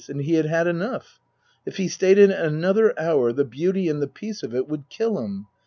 And 0.09 0.23
he 0.23 0.33
had 0.33 0.47
had 0.47 0.65
enough. 0.65 1.19
If 1.63 1.77
he 1.77 1.87
stayed 1.87 2.17
in 2.17 2.31
it 2.31 2.39
another 2.39 2.99
hour 2.99 3.31
the 3.31 3.45
beauty 3.45 3.87
and 3.87 4.01
the 4.01 4.07
peace 4.07 4.41
of 4.41 4.55
it 4.55 4.67
would 4.67 4.89
kill 4.89 5.19
him. 5.19 5.45